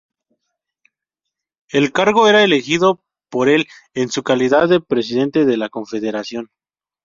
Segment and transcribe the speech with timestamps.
[1.69, 6.49] El cargo era elegido por el en su calidad de presidente de la Confederación.